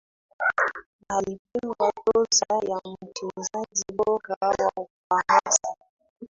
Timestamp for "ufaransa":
4.75-5.75